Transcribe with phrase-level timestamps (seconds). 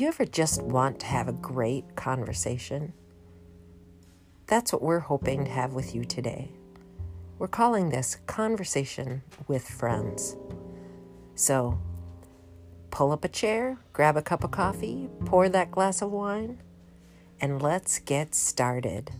[0.00, 2.94] Do you ever just want to have a great conversation?
[4.46, 6.52] That's what we're hoping to have with you today.
[7.38, 10.38] We're calling this Conversation with Friends.
[11.34, 11.78] So,
[12.90, 16.62] pull up a chair, grab a cup of coffee, pour that glass of wine,
[17.38, 19.10] and let's get started.